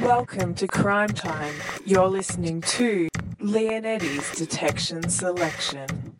[0.00, 1.54] Welcome to Crime Time.
[1.84, 3.08] You're listening to
[3.40, 6.14] Lee and Eddie's Detection Selection.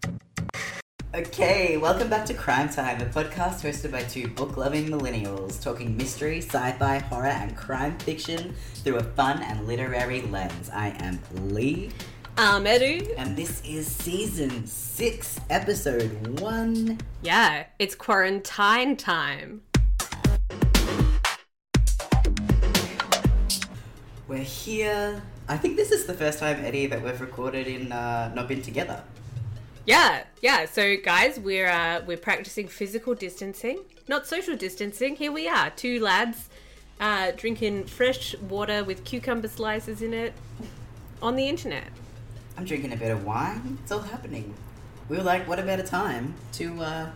[1.14, 5.96] Okay, welcome back to Crime Time, a podcast hosted by two book loving millennials talking
[5.96, 10.70] mystery, sci fi, horror, and crime fiction through a fun and literary lens.
[10.72, 11.20] I am
[11.54, 11.90] Lee,
[12.36, 13.14] Um, Eddie.
[13.16, 16.98] and this is season six, episode one.
[17.22, 19.62] Yeah, it's quarantine time.
[24.28, 25.22] We're here.
[25.48, 28.60] I think this is the first time, Eddie, that we've recorded in uh, not been
[28.60, 29.02] together.
[29.86, 30.66] Yeah, yeah.
[30.66, 35.16] So, guys, we're uh, we're practicing physical distancing, not social distancing.
[35.16, 36.50] Here we are, two lads,
[37.00, 40.34] uh, drinking fresh water with cucumber slices in it,
[41.22, 41.88] on the internet.
[42.58, 43.78] I'm drinking a bit of wine.
[43.82, 44.52] It's all happening.
[45.08, 47.10] We were like, what a better time to uh,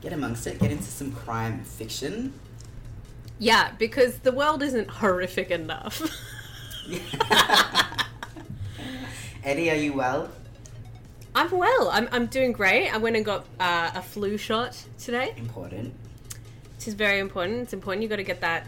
[0.00, 2.32] get amongst it, get into some crime fiction.
[3.38, 6.00] Yeah, because the world isn't horrific enough.
[9.44, 10.30] Eddie, are you well?
[11.34, 11.90] I'm well.
[11.92, 12.88] I'm I'm doing great.
[12.92, 15.34] I went and got uh, a flu shot today.
[15.36, 15.94] Important.
[16.76, 17.62] Which is very important.
[17.62, 18.02] It's important.
[18.02, 18.66] You got to get that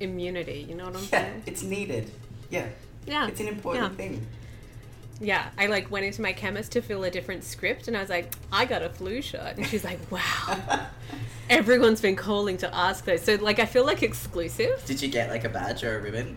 [0.00, 0.66] immunity.
[0.68, 1.42] You know what I'm Yeah, saying?
[1.46, 2.10] it's needed.
[2.50, 2.66] Yeah,
[3.06, 3.28] Yeah.
[3.28, 3.96] it's an important yeah.
[3.96, 4.26] thing.
[5.20, 8.10] Yeah, I like went into my chemist to fill a different script, and I was
[8.10, 10.86] like, I got a flu shot, and she's like, Wow,
[11.48, 13.22] everyone's been calling to ask those.
[13.22, 16.36] So like, I feel like exclusive, Did you get like a badge or a ribbon?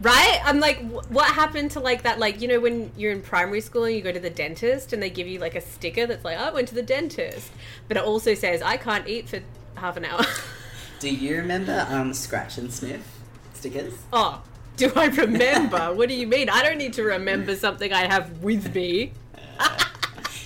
[0.00, 0.40] Right?
[0.44, 2.18] I'm like, what happened to like that?
[2.18, 5.02] Like, you know, when you're in primary school and you go to the dentist, and
[5.02, 7.50] they give you like a sticker that's like, I went to the dentist,
[7.88, 9.40] but it also says I can't eat for
[9.76, 10.24] half an hour.
[11.00, 13.06] Do you remember um, scratch and sniff
[13.54, 13.94] stickers?
[14.12, 14.42] oh.
[14.76, 15.78] Do I remember?
[15.94, 16.50] what do you mean?
[16.50, 19.12] I don't need to remember something I have with me.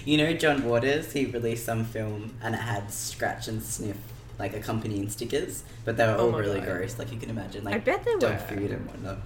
[0.04, 3.96] You know, John Waters, he released some film and it had scratch and sniff
[4.38, 6.68] like accompanying stickers, but they were Oh all really God.
[6.78, 6.98] gross.
[6.98, 8.38] Like you can imagine, like I bet they dog were.
[8.38, 9.18] food and whatnot.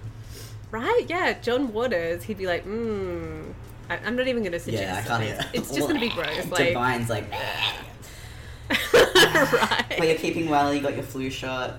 [0.71, 1.05] Right?
[1.07, 2.23] Yeah, John Waters.
[2.23, 3.53] He'd be like, mmm.
[3.89, 4.83] I- I'm not even going to suggest.
[4.83, 5.39] Yeah, I can't.
[5.53, 6.45] It's, it's just going to be gross.
[6.49, 7.31] Like, Divine's like.
[8.93, 9.85] right?
[9.97, 10.73] But you're keeping well.
[10.73, 11.77] You got your flu shot.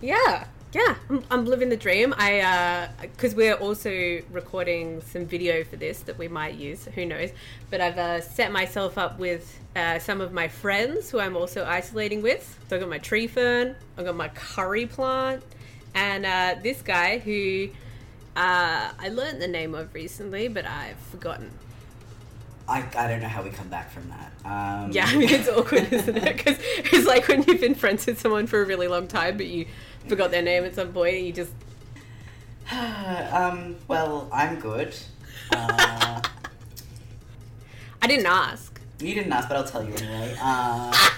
[0.00, 0.94] Yeah, yeah.
[1.10, 2.14] I'm, I'm living the dream.
[2.16, 6.84] I because we're also recording some video for this that we might use.
[6.94, 7.30] Who knows?
[7.70, 11.64] But I've uh, set myself up with uh, some of my friends who I'm also
[11.64, 12.58] isolating with.
[12.68, 13.74] So I've got my tree fern.
[13.98, 15.42] I've got my curry plant,
[15.94, 17.68] and uh, this guy who
[18.36, 21.50] uh, I learned the name of recently, but I've forgotten.
[22.68, 24.32] I, I don't know how we come back from that.
[24.44, 26.36] Um, Yeah, I mean it's awkward, isn't it?
[26.36, 29.46] Because it's like when you've been friends with someone for a really long time, but
[29.46, 29.66] you
[30.08, 31.52] forgot their name at some point, and you just
[33.32, 33.76] um.
[33.88, 34.94] Well, I'm good.
[35.50, 36.20] Uh,
[38.02, 38.80] I didn't ask.
[39.00, 40.34] you didn't ask, but I'll tell you anyway.
[40.40, 41.10] Uh,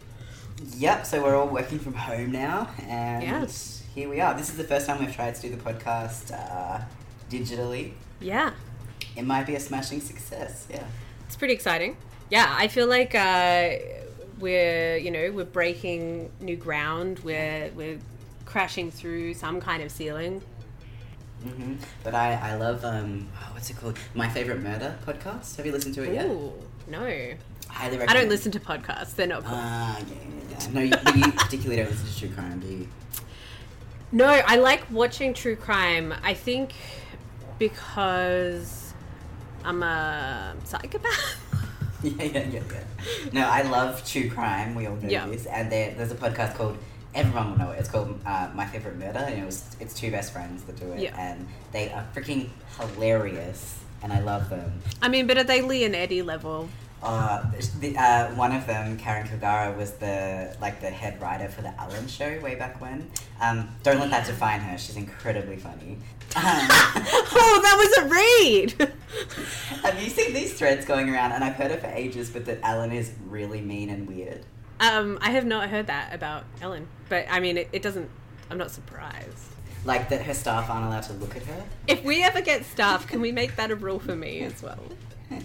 [0.76, 1.04] yep.
[1.04, 3.81] So we're all working from home now, and Yes.
[3.94, 4.34] Here we are.
[4.34, 6.80] This is the first time we've tried to do the podcast uh,
[7.30, 7.92] digitally.
[8.20, 8.52] Yeah,
[9.16, 10.66] It might be a smashing success.
[10.70, 10.84] Yeah.
[11.26, 11.96] it's pretty exciting.
[12.30, 13.70] Yeah, I feel like uh,
[14.38, 17.18] we're you know we're breaking new ground.
[17.20, 17.98] We're we're
[18.46, 20.42] crashing through some kind of ceiling.
[21.42, 21.74] hmm
[22.04, 23.98] But I I love um oh, what's it called?
[24.14, 25.56] My favorite murder podcast.
[25.56, 26.26] Have you listened to it yet?
[26.26, 26.52] Ooh,
[26.88, 27.00] no,
[27.68, 28.10] Highly recommend.
[28.10, 29.14] I don't listen to podcasts.
[29.14, 29.54] They're not cool.
[29.54, 30.72] Ah, yeah, yeah, yeah.
[30.72, 30.92] No, you,
[31.26, 32.88] you particularly don't listen to true crime, do you?
[34.12, 36.14] No, I like watching true crime.
[36.22, 36.72] I think
[37.58, 38.92] because
[39.64, 41.38] I'm a psychopath.
[42.02, 43.30] Yeah, yeah, yeah, yeah.
[43.32, 44.74] No, I love true crime.
[44.74, 45.24] We all know Yeah.
[45.28, 45.46] this.
[45.46, 46.76] And there, there's a podcast called
[47.14, 47.78] everyone will know it.
[47.78, 50.90] It's called uh, My Favorite Murder, and it was it's two best friends that do
[50.92, 51.14] it, Yeah.
[51.16, 52.48] and they are freaking
[52.80, 54.72] hilarious, and I love them.
[55.00, 56.68] I mean, but are they Lee and Eddie level?
[57.02, 61.62] Uh, the, uh, one of them, Karen Kilgariff, was the like the head writer for
[61.62, 63.10] the Ellen Show way back when.
[63.40, 64.78] Um, don't let that define her.
[64.78, 65.98] She's incredibly funny.
[66.36, 68.92] Um, oh, that was a read.
[69.82, 71.32] have you seen these threads going around?
[71.32, 74.44] And I've heard it for ages, but that Ellen is really mean and weird.
[74.80, 78.08] um, I have not heard that about Ellen, but I mean, it, it doesn't.
[78.50, 79.48] I'm not surprised.
[79.84, 81.64] Like that her staff aren't allowed to look at her.
[81.88, 84.78] If we ever get staff, can we make that a rule for me as well?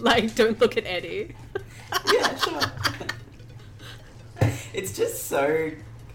[0.10, 1.34] Like, don't look at Eddie.
[2.12, 2.60] yeah, sure.
[4.72, 5.70] it's just so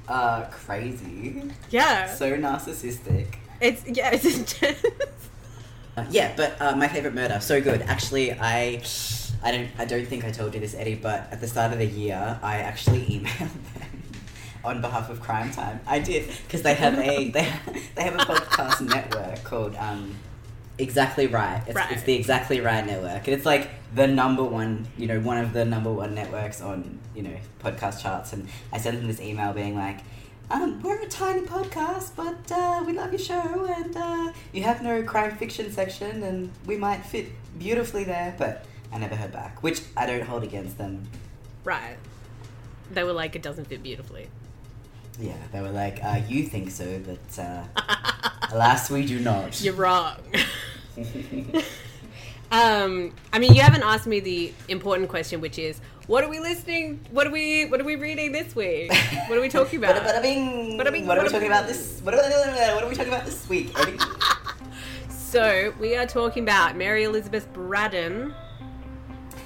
[0.08, 3.28] uh, crazy, Yeah, so narcissistic.
[3.62, 4.82] it's yeah, it's intense.
[5.98, 7.82] Uh, yeah, but uh, my favorite murder, so good.
[7.84, 8.82] Actually, I,
[9.44, 11.80] I don't, I don't think I told you this, Eddie, but at the start of
[11.80, 13.40] the year, I actually emailed
[13.76, 14.02] them
[14.64, 15.80] on behalf of Crime Time.
[15.88, 17.54] I did because they have a they,
[17.96, 20.16] they have a podcast network called um,
[20.78, 21.62] Exactly Right.
[21.66, 21.92] It's, Right.
[21.92, 25.54] it's the Exactly Right network, and it's like the number one, you know, one of
[25.54, 28.34] the number one networks on you know podcast charts.
[28.34, 30.00] And I sent them this email being like,
[30.52, 34.84] Um, we're a tiny podcast, but uh, we love your show, and uh, you have
[34.84, 37.28] no crime fiction section, and we might fit
[37.58, 38.36] beautifully there.
[38.38, 41.08] But I never heard back, which I don't hold against them.
[41.64, 41.98] Right.
[42.92, 44.28] They were like, it doesn't fit beautifully.
[45.20, 47.64] Yeah, they were like, uh, "You think so, but uh,
[48.52, 50.18] alas, we do not." You're wrong.
[52.52, 56.40] um, I mean, you haven't asked me the important question, which is, what are we
[56.40, 57.00] listening?
[57.12, 57.66] What are we?
[57.66, 58.92] What are we reading this week?
[59.28, 59.96] What are we talking about?
[59.96, 60.78] Bada, bada bing.
[60.78, 62.02] Bada bing, What are we talking about this?
[62.04, 63.76] What are, what are we talking about this week?
[65.36, 68.34] So we are talking about Mary Elizabeth Braddon,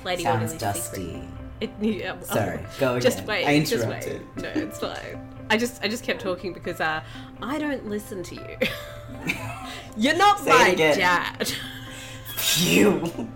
[0.05, 1.23] Lady Sounds dusty.
[1.61, 3.01] It, yeah, well, Sorry, go again.
[3.01, 3.47] Just wait.
[3.47, 4.05] I just wait.
[4.05, 4.43] interrupted.
[4.43, 5.38] No, it's fine.
[5.49, 7.01] I just I just kept talking because uh,
[7.41, 8.57] I don't listen to you.
[9.97, 11.47] You're not Say my dad.
[12.35, 12.99] Phew.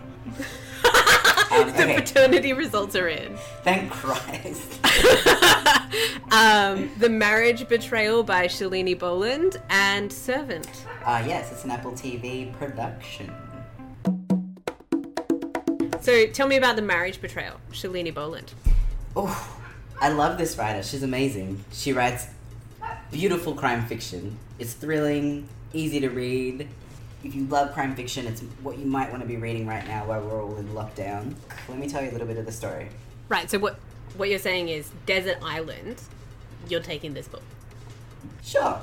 [0.83, 1.95] the okay.
[1.95, 3.35] paternity results are in.
[3.63, 4.79] Thank Christ.
[6.31, 10.85] um, the Marriage Betrayal by Shalini Boland and Servant.
[11.05, 13.31] Ah, yes, it's an Apple TV production.
[16.01, 18.53] So tell me about the Marriage Betrayal, Shalini Boland.
[19.15, 19.62] Oh,
[20.03, 20.83] I love this writer.
[20.83, 21.63] She's amazing.
[21.71, 22.27] She writes
[23.09, 24.37] beautiful crime fiction.
[24.59, 26.67] It's thrilling, easy to read.
[27.23, 30.05] If you love crime fiction, it's what you might want to be reading right now
[30.05, 31.35] while we're all in lockdown.
[31.69, 32.89] Let me tell you a little bit of the story.
[33.29, 33.49] Right.
[33.49, 33.79] So what
[34.17, 36.01] what you're saying is Desert Island.
[36.67, 37.43] You're taking this book.
[38.43, 38.81] Sure.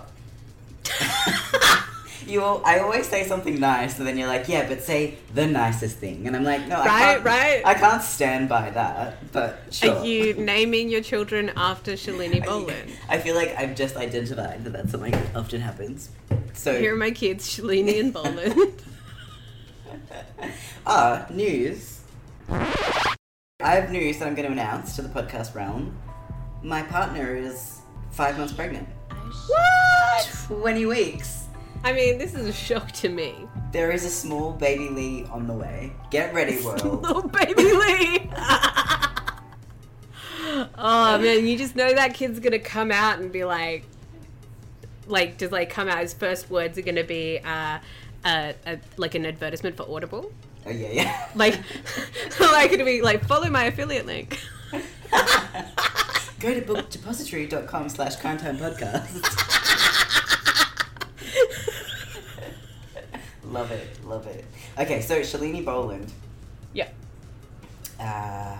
[2.26, 5.96] you, I always say something nice, and then you're like, yeah, but say the nicest
[5.98, 7.24] thing, and I'm like, no, I Right, can't.
[7.24, 7.62] right.
[7.64, 9.32] I can't stand by that.
[9.32, 9.96] But sure.
[9.96, 12.90] Are you naming your children after Shalini I- Boland?
[13.08, 16.10] I feel like I've just identified that that's something that often happens.
[16.54, 18.54] So Here are my kids, Shalini and Boland.
[20.86, 22.00] ah, news.
[22.48, 25.96] I have news that I'm going to announce to the podcast realm.
[26.62, 27.80] My partner is
[28.10, 28.88] five months pregnant.
[29.46, 30.28] what?
[30.46, 31.39] Twenty weeks.
[31.82, 33.34] I mean, this is a shock to me.
[33.72, 35.92] There is a small baby Lee on the way.
[36.10, 37.02] Get ready, world.
[37.02, 38.30] Little baby Lee.
[40.76, 43.84] oh man, you just know that kid's gonna come out and be like,
[45.06, 46.00] like, just like come out.
[46.00, 47.78] His first words are gonna be, uh,
[48.24, 50.32] uh, uh like an advertisement for Audible.
[50.66, 51.28] Oh yeah, yeah.
[51.34, 51.58] Like,
[52.40, 54.38] like it'll be like, follow my affiliate link.
[56.40, 59.86] Go to bookdepository.com slash podcast.
[63.50, 64.44] Love it, love it.
[64.78, 66.12] Okay, so Shalini Boland.
[66.72, 66.88] Yeah.
[67.98, 68.56] Uh,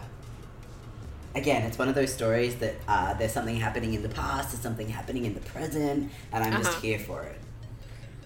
[1.34, 4.62] again, it's one of those stories that uh, there's something happening in the past, there's
[4.62, 6.81] something happening in the present, and I'm just Uh-huh.
[6.81, 7.38] here for it.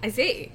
[0.02, 0.52] I see.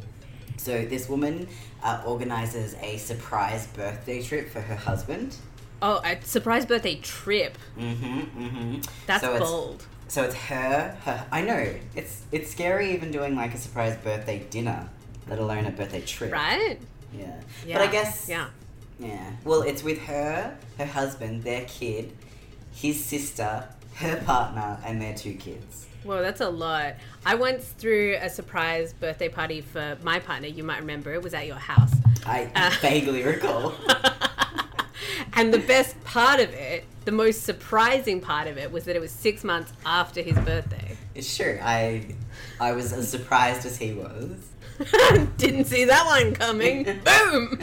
[0.57, 1.47] So this woman
[1.83, 5.35] uh, organizes a surprise birthday trip for her husband.
[5.81, 7.57] Oh, a surprise birthday trip.
[7.77, 8.81] Mm-hmm, mm-hmm.
[9.07, 9.85] That's so it's, bold.
[10.09, 11.25] So it's her, her.
[11.31, 14.89] I know it's it's scary even doing like a surprise birthday dinner,
[15.29, 16.31] let alone a birthday trip.
[16.31, 16.77] Right?
[17.13, 17.39] Yeah.
[17.65, 17.77] Yeah.
[17.77, 18.27] But I guess.
[18.27, 18.49] Yeah.
[18.99, 19.31] Yeah.
[19.45, 22.11] Well, it's with her, her husband, their kid,
[22.73, 25.87] his sister, her partner, and their two kids.
[26.03, 26.95] Well, that's a lot.
[27.25, 30.47] I once threw a surprise birthday party for my partner.
[30.47, 31.91] You might remember it was at your house.
[32.25, 32.71] I Uh.
[32.81, 33.73] vaguely recall.
[35.33, 38.99] and the best part of it, the most surprising part of it, was that it
[38.99, 40.97] was six months after his birthday.
[41.15, 41.59] It's true.
[41.61, 42.15] I
[42.59, 44.47] I was as surprised as he was.
[45.37, 46.83] Didn't see that one coming.
[47.03, 47.59] Boom!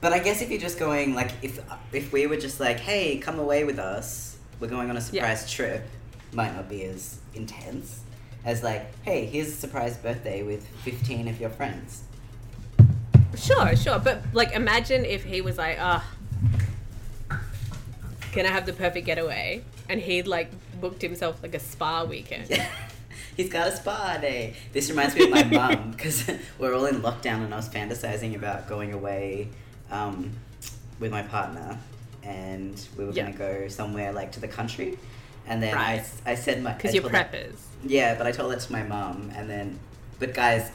[0.00, 1.60] But I guess if you're just going like if
[1.92, 5.50] if we were just like, hey, come away with us, we're going on a surprise
[5.50, 5.86] trip,
[6.32, 8.00] might not be as intense
[8.44, 12.02] as like, hey, here's a surprise birthday with fifteen of your friends.
[13.36, 13.98] Sure, sure.
[13.98, 16.04] But, like, imagine if he was like, ah,
[18.32, 19.62] can I have the perfect getaway?
[19.88, 22.50] And he'd, like, booked himself, like, a spa weekend.
[22.50, 22.68] Yeah.
[23.40, 24.54] He's got a spa day.
[24.74, 28.34] This reminds me of my mum because we're all in lockdown and I was fantasizing
[28.36, 29.48] about going away
[29.90, 30.32] um,
[30.98, 31.78] with my partner
[32.22, 34.98] and we were going to go somewhere like to the country.
[35.46, 36.04] And then Right.
[36.26, 36.74] I, I said my.
[36.74, 37.56] Because you're told that- preppers.
[37.82, 39.78] Yeah, but I told that to my mum, and then,
[40.18, 40.70] but guys,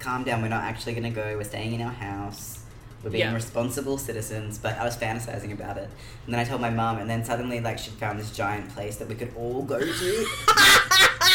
[0.00, 0.42] calm down.
[0.42, 1.36] We're not actually gonna go.
[1.36, 2.64] We're staying in our house.
[3.04, 3.32] We're being Yeah.
[3.32, 4.58] responsible citizens.
[4.58, 5.88] But I was fantasizing about it,
[6.24, 8.96] and then I told my mum, and then suddenly, like, she found this giant place
[8.96, 10.26] that we could all go to.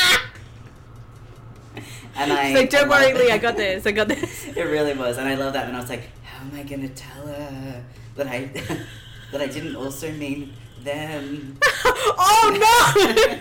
[2.15, 2.53] and I.
[2.53, 3.85] so don't I worry, Lee, I got this.
[3.85, 4.47] I got this.
[4.47, 5.67] it really was, and I love that.
[5.67, 7.83] And I was like, how am I gonna tell her
[8.15, 8.45] that I
[9.31, 10.53] that I didn't also mean
[10.83, 11.57] them?
[11.85, 13.37] oh no!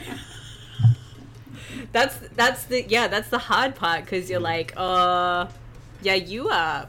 [1.93, 5.47] that's that's the yeah that's the hard part because you're like uh
[6.03, 6.89] yeah you are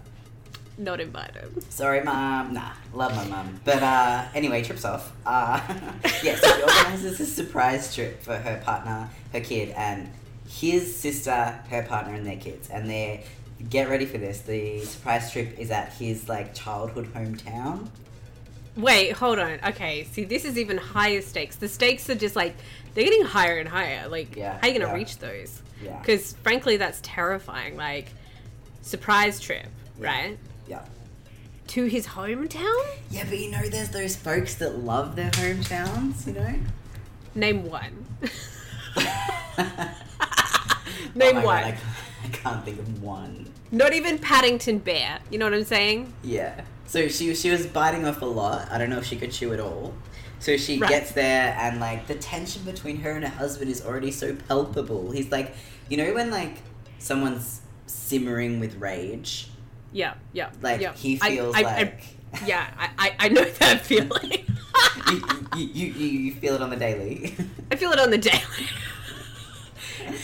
[0.78, 1.72] not invited.
[1.72, 2.54] Sorry, mom.
[2.54, 5.14] Nah, love my mom But uh, anyway, trips off.
[5.26, 5.60] Uh,
[6.24, 10.10] yeah, so she organizes a surprise trip for her partner, her kid, and
[10.48, 12.70] his sister, her partner, and their kids.
[12.70, 13.24] And they
[13.70, 14.40] get ready for this.
[14.42, 17.88] The surprise trip is at his like childhood hometown.
[18.76, 19.60] Wait, hold on.
[19.68, 21.56] Okay, see, this is even higher stakes.
[21.58, 22.56] The stakes are just like
[22.94, 24.08] they're getting higher and higher.
[24.08, 24.98] Like, Yeah, how are you gonna yeah.
[24.98, 25.62] reach those?
[25.84, 26.00] Yeah.
[26.00, 27.78] Because frankly, that's terrifying.
[27.78, 28.08] Like,
[28.82, 29.68] surprise trip,
[30.00, 30.38] right?
[30.68, 30.84] Yeah.
[31.68, 32.84] To his hometown.
[33.12, 36.26] Yeah, but you know, there's those folks that love their hometowns.
[36.28, 36.56] You know.
[37.36, 38.06] Name one.
[41.16, 41.64] Oh Name God, one.
[41.64, 41.84] I, can't,
[42.24, 43.48] I can't think of one.
[43.72, 45.20] Not even Paddington Bear.
[45.30, 46.14] You know what I'm saying?
[46.24, 46.62] Yeah.
[46.86, 48.72] So she she was biting off a lot.
[48.72, 49.94] I don't know if she could chew it all.
[50.40, 50.90] So she Right.
[50.90, 55.12] gets there and like the tension between her and her husband is already so palpable.
[55.12, 55.56] He's like,
[55.90, 56.58] you know when like
[57.00, 59.48] someone's simmering with rage,
[59.92, 60.50] Yeah, yeah.
[60.62, 60.94] like yeah.
[60.94, 62.04] he I- feels I- I- like
[62.46, 64.46] yeah, I, I, I know that feeling.
[65.56, 67.36] you, you, you, you feel it on the daily.
[67.72, 68.42] I feel it on the daily.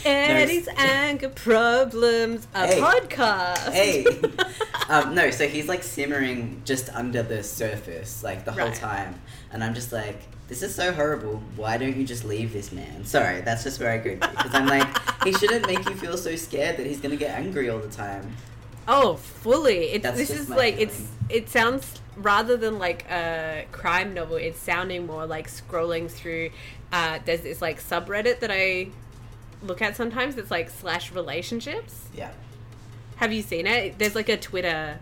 [0.05, 2.79] Eddie's anger problems, a Hey.
[2.81, 3.71] podcast.
[3.71, 4.05] hey.
[4.89, 8.73] um, no, so he's like simmering just under the surface, like the whole Right.
[8.75, 9.15] time.
[9.51, 11.43] And I'm just like, this is so horrible.
[11.55, 13.05] Why don't you just leave this man?
[13.05, 14.15] Sorry, that's just where I go.
[14.15, 14.87] Because I'm like,
[15.23, 17.89] he shouldn't make you feel so scared that he's going to get angry all the
[17.89, 18.35] time.
[18.87, 19.97] Oh, fully.
[19.99, 25.05] That's this is like it's it sounds rather than like a crime novel, it's sounding
[25.05, 26.49] more like scrolling through
[26.91, 28.87] uh there's this like subreddit that I
[29.61, 32.07] look at sometimes It's like slash relationships.
[32.15, 32.31] Yeah.
[33.17, 33.97] Have you seen it?
[33.99, 34.99] There's like a Twitter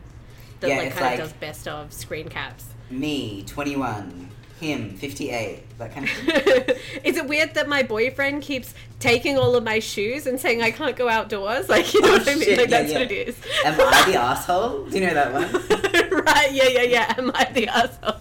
[0.60, 2.66] that Yeah, like kind like- of does best of screen caps.
[2.90, 4.30] Me, 21.
[4.60, 5.78] Him, 58.
[5.78, 6.76] That kind of thing.
[7.04, 10.72] Is it weird that my boyfriend keeps taking all of my shoes and saying I
[10.72, 11.70] can't go outdoors?
[11.70, 12.44] Like, you know Oh, what I mean?
[12.44, 13.00] shit, Like, yeah, that's yeah.
[13.00, 13.38] what it is.
[13.64, 14.86] Am I the asshole?
[14.86, 15.52] Do you know that one?
[16.26, 17.14] right, yeah, yeah, yeah.
[17.20, 18.16] Am I the asshole?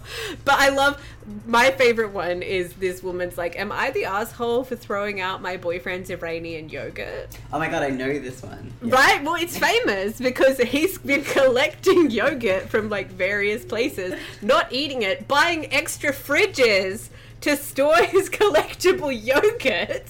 [0.45, 1.01] But I love
[1.45, 5.57] my favorite one is this woman's like, Am I the asshole for throwing out my
[5.57, 7.37] boyfriend's Iranian yogurt?
[7.51, 8.71] Oh my god, I know this one.
[8.81, 8.95] Yeah.
[8.95, 9.23] Right?
[9.23, 15.27] Well, it's famous because he's been collecting yogurt from like various places, not eating it,
[15.27, 17.09] buying extra fridges
[17.41, 20.09] to store his collectible yogurt.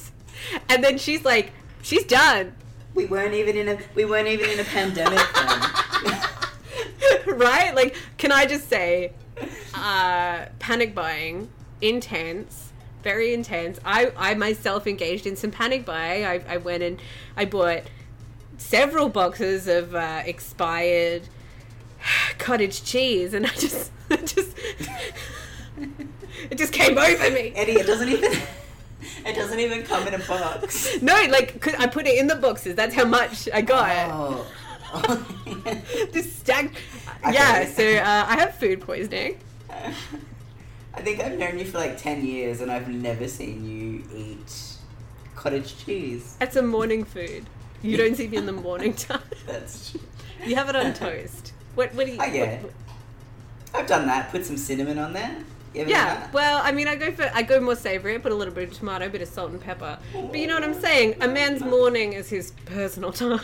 [0.70, 2.54] And then she's like, She's done.
[2.94, 5.62] We weren't even in a we weren't even in a pandemic then.
[7.38, 7.74] right?
[7.74, 9.14] Like, can I just say,
[9.74, 11.50] uh, panic buying,
[11.82, 12.72] intense,
[13.03, 13.79] very intense.
[13.86, 16.25] I, I myself engaged in some panic buying.
[16.25, 17.00] I, I went and
[17.36, 17.84] I bought
[18.58, 21.24] several boxes of uh, expired
[22.38, 24.58] cottage cheese, and I just, I just,
[26.50, 27.53] it just came over me.
[27.56, 28.32] Eddie, it doesn't even
[29.25, 31.01] it doesn't even come in a box.
[31.01, 32.75] No, like 'cause I put it in the boxes.
[32.75, 34.10] That's how much I got.
[34.10, 34.46] Oh.
[36.13, 36.75] Stacked.
[37.24, 37.34] Okay.
[37.34, 37.65] Yeah.
[37.65, 39.39] So uh, I have food poisoning.
[39.70, 44.77] I think I've known you for like 10 years and I've never seen you eat
[45.36, 46.38] cottage cheese.
[46.41, 47.46] It's a morning food.
[47.84, 49.22] You don't see me in the morning time.
[49.46, 50.01] That's true.
[50.46, 51.53] You have it on toast.
[51.75, 51.94] What?
[51.94, 52.20] What do you?
[52.20, 52.75] I get what- it.
[53.74, 54.32] I've done that.
[54.32, 55.36] Put some cinnamon on there.
[55.75, 56.32] You ever done yeah.
[56.32, 58.15] Well, I mean, I go for I go more savory.
[58.15, 60.00] I put a little bit of tomato, a bit of salt and pepper.
[60.13, 61.17] But you know what I'm saying?
[61.22, 63.41] A man's morning is his personal time.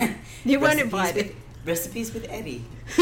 [0.44, 1.26] You weren't invited.
[1.26, 2.64] With, recipes with Eddie.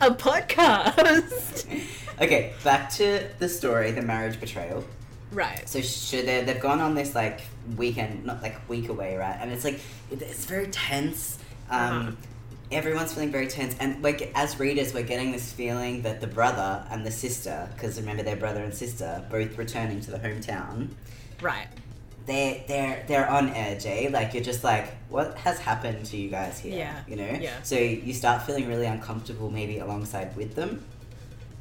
[0.00, 1.66] a podcast.
[2.20, 4.82] Okay, back to the story, the marriage betrayal.
[5.30, 5.68] right.
[5.68, 7.42] So sh- they they've gone on this like
[7.76, 9.36] weekend, not like week away, right?
[9.40, 9.78] And it's like
[10.10, 11.38] it, it's very tense.
[11.70, 12.10] Um, Uh-huh.
[12.72, 16.84] Everyone's feeling very tense, and like as readers, we're getting this feeling that the brother
[16.90, 20.88] and the sister, because remember they're brother and sister, both returning to the hometown.
[21.40, 21.68] Right.
[22.28, 24.08] They they're they're on edge, eh?
[24.12, 26.76] Like you're just like, what has happened to you guys here?
[26.78, 27.38] Yeah, You know.
[27.40, 27.54] yeah.
[27.62, 30.84] So you start feeling really uncomfortable, maybe alongside with them.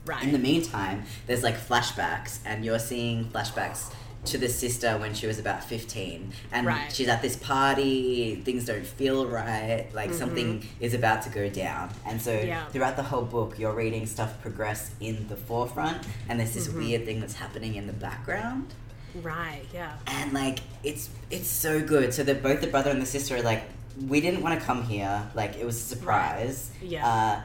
[0.06, 0.22] Right.
[0.24, 3.94] In the meantime, there's like flashbacks, and you're seeing flashbacks
[4.26, 6.34] to the sister when she was about 15.
[6.52, 6.92] And Right.
[6.92, 10.16] she's at this party, things don't feel right, like Mhm.
[10.20, 11.92] something is about to go down.
[12.06, 12.66] And so Yeah.
[12.72, 16.78] throughout the whole book, you're reading stuff progress in the forefront, and there's this Mhm.
[16.78, 18.74] weird thing that's happening in the background.
[19.16, 19.62] Right.
[19.74, 19.94] Yeah.
[20.08, 22.14] And like, it's it's so good.
[22.14, 23.64] So that both the brother and the sister are like,
[24.08, 26.72] we didn't want to come here, like, it was a surprise.
[26.82, 27.08] Yeah.
[27.08, 27.42] Uh,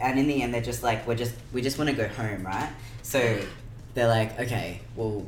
[0.00, 2.44] and in the end, they're just like, we're just we just want to go home,
[2.44, 2.70] right?
[3.02, 3.40] So
[3.94, 5.24] they're like, okay, well,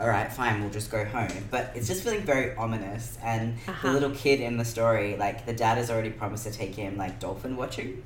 [0.00, 1.28] all right, fine, we'll just go home.
[1.50, 3.18] But it's just feeling very ominous.
[3.22, 3.86] And Uh-huh.
[3.88, 6.96] the little kid in the story, like, the dad has already promised to take him
[6.96, 8.02] like dolphin watching.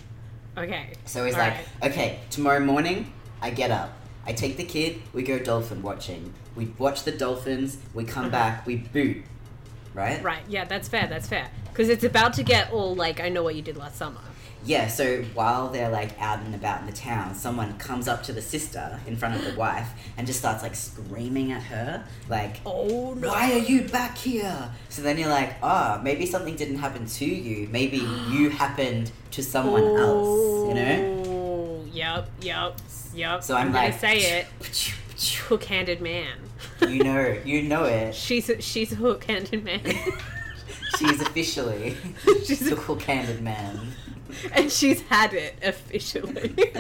[0.59, 0.89] Okay.
[1.07, 1.91] So he's All like, right.
[1.93, 3.93] okay, tomorrow morning, I get up.
[4.27, 6.33] I take the kid, we go dolphin watching.
[6.55, 8.31] We watch the dolphins, we come Uh-huh.
[8.31, 9.19] back, we boot.
[9.95, 10.23] Right?
[10.23, 10.43] Right.
[10.49, 10.65] Yeah.
[10.65, 11.07] That's fair.
[11.07, 11.49] That's fair.
[11.69, 14.21] Because it's about to get all like I know what you did last summer.
[14.65, 18.33] yeah, so while they're like out and about in the town, someone comes up to
[18.33, 22.57] the sister in front of the wife and just starts like screaming at her, like,
[22.65, 23.29] Oh no.
[23.29, 24.71] why are you back here?
[24.89, 27.69] So then you're like, ah, maybe something didn't happen to you.
[27.73, 27.99] Maybe
[28.31, 31.32] you happened to someone else, you know?
[31.93, 32.79] Yep, yep,
[33.15, 33.43] yep.
[33.43, 34.47] So I'm gonna like, say it.
[35.47, 36.37] Hook-handed man.
[36.89, 38.15] You know, you know it.
[38.15, 39.81] She's a, she's a hook-handed man,
[40.99, 41.97] She's officially
[42.45, 43.79] She's a- cook-handed man.
[44.53, 46.55] and she's had it officially.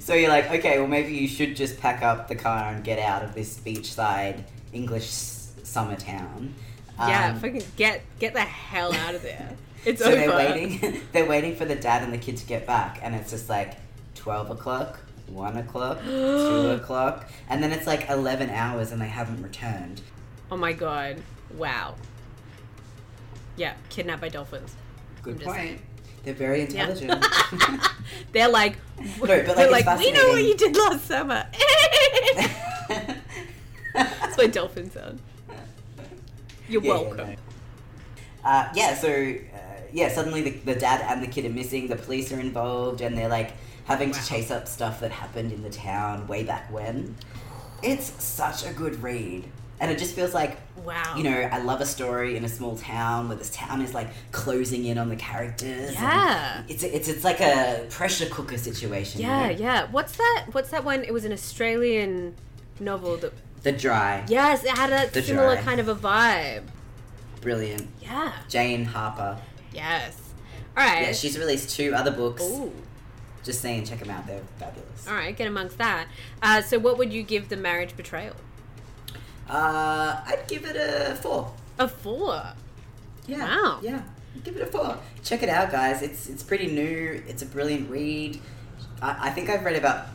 [0.00, 2.98] So you're like, okay, well maybe you should just pack up the car and get
[2.98, 6.52] out of this beachside English summer town.
[6.98, 9.50] Yeah, Um, fucking get get the hell out of there.
[9.86, 10.16] It's so over.
[10.16, 11.02] they're waiting.
[11.12, 13.74] they're waiting for the dad and the kid to get back, and it's just like
[14.14, 19.42] twelve o'clock, one o'clock, two o'clock, and then it's like eleven hours, and they haven't
[19.42, 20.00] returned.
[20.50, 21.22] Oh my god!
[21.54, 21.96] Wow.
[23.56, 24.74] Yeah, kidnapped by dolphins.
[25.22, 25.80] Good point.
[26.24, 26.88] They're very Yeah.
[26.88, 27.26] intelligent.
[28.32, 28.78] they're like,
[29.20, 31.46] but, they're like, like, we know what you did last summer.
[33.92, 35.20] That's my dolphin sound.
[36.68, 37.16] You're Yeah, yeah, welcome.
[37.16, 37.34] no.
[38.44, 39.58] Uh, yeah, so uh,
[39.92, 41.88] yeah, suddenly the, the dad and the kid are missing.
[41.88, 43.52] The police are involved, and they're like
[43.84, 44.18] having Wow.
[44.18, 47.16] to chase up stuff that happened in the town way back when.
[47.82, 49.44] It's such a good read,
[49.80, 51.14] and it just feels like Wow.
[51.16, 54.08] you know I love a story in a small town where this town is like
[54.32, 55.92] closing in on the characters.
[55.94, 56.62] Yeah.
[56.68, 59.20] it's it's it's like a pressure cooker situation.
[59.22, 59.56] Yeah, know?
[59.56, 59.90] yeah.
[59.90, 60.46] What's that?
[60.52, 61.04] What's that one?
[61.04, 62.34] It was an Australian
[62.80, 63.32] novel that.
[63.64, 65.62] The dry, Yes, it had a The similar Dry.
[65.64, 66.64] kind of a vibe.
[67.40, 67.88] brilliant.
[68.00, 68.32] Yeah.
[68.48, 69.38] Jane Harper.
[69.72, 70.16] Yes.
[70.76, 71.02] All right.
[71.06, 72.42] Yeah, she's released two other books.
[72.42, 72.72] Ooh.
[73.42, 74.26] Just saying, check them out.
[74.26, 75.06] They're fabulous.
[75.08, 76.06] All right, get amongst that.
[76.42, 78.34] Uh, so, what would you give the marriage betrayal?
[79.48, 81.52] Uh, I'd give it a four.
[81.78, 82.42] A four.
[83.26, 83.44] Yeah.
[83.44, 83.80] Wow.
[83.82, 84.02] Yeah.
[84.42, 84.98] Give it a four.
[85.22, 86.00] Check it out, guys.
[86.02, 87.22] It's it's pretty new.
[87.28, 88.40] It's a brilliant read.
[89.02, 90.06] I, I think I've read about.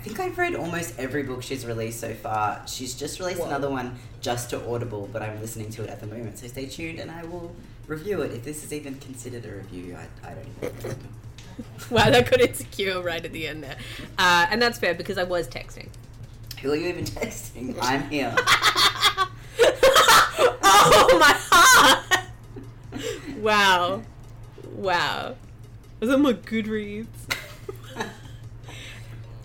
[0.00, 2.62] I think I've read almost every book she's released so far.
[2.66, 3.48] She's just released Whoa.
[3.48, 6.38] another one just to Audible, but I'm listening to it at the moment.
[6.38, 7.54] So stay tuned, and I will
[7.86, 9.98] review it if this is even considered a review.
[9.98, 10.94] I, I don't even know.
[11.90, 13.76] Wow, that got insecure right at the end there.
[14.18, 15.88] Uh, and that's fair because I was texting.
[16.62, 17.76] Who are you even texting?
[17.82, 18.34] I'm here.
[20.62, 22.24] oh my heart!
[23.36, 24.02] Wow.
[24.72, 25.36] Wow.
[25.98, 27.06] Was that my Goodreads?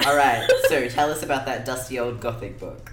[0.06, 0.48] All right.
[0.70, 2.92] So tell us about that dusty old gothic book.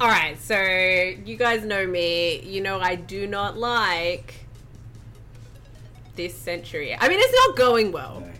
[0.00, 2.40] All right, so you guys know me.
[2.40, 4.46] You know I do not like
[6.16, 6.96] this century.
[6.98, 8.24] I mean, it's not going well.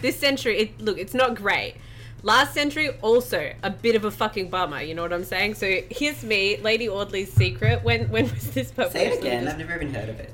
[0.00, 1.74] This century, it look, it's not great.
[2.22, 4.80] Last century, also a bit of a fucking bummer.
[4.80, 5.54] You know what I'm saying?
[5.54, 7.82] So here's me, Lady Audley's Secret.
[7.82, 8.92] When when was this published?
[8.92, 9.46] Say it again.
[9.48, 10.32] I've never even heard of it.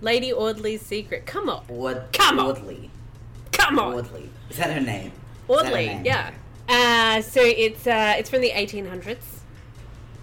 [0.00, 1.26] Lady Audley's Secret.
[1.26, 2.46] Come on, Aud- Come on.
[2.50, 2.90] Audley.
[3.60, 3.94] Come on.
[3.94, 4.28] Audley.
[4.48, 5.12] Is that her name?
[5.48, 6.04] That her Audley, name?
[6.04, 6.30] yeah.
[6.68, 9.40] Uh, so it's uh, it's from the 1800s,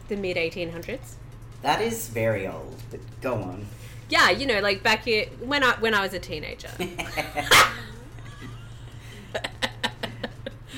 [0.07, 1.15] the mid 1800s.
[1.61, 3.65] That is very old, but go on.
[4.09, 6.69] Yeah, you know, like back here when I when I was a teenager.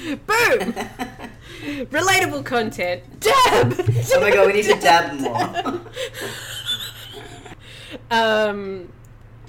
[0.05, 0.73] Boom!
[1.91, 3.03] Relatable content.
[3.19, 3.75] Dab.
[4.13, 5.81] oh my god, we need to dab more.
[8.11, 8.89] um,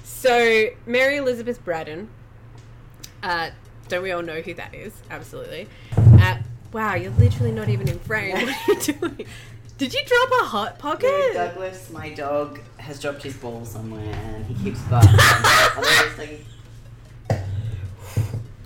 [0.03, 2.09] so Mary Elizabeth Braddon.
[3.23, 3.49] Uh,
[3.87, 4.93] don't we all know who that is?
[5.09, 5.67] Absolutely.
[5.97, 6.37] Uh,
[6.73, 8.35] wow, you're literally not even in frame.
[8.47, 9.25] What are you doing?
[9.77, 11.33] Did you drop a hot pocket?
[11.33, 15.09] Douglas, my dog, has dropped his ball somewhere and he keeps barking.
[16.17, 16.45] Like-